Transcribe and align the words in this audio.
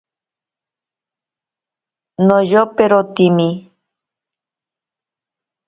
Noyoperotimi. 2.27 3.49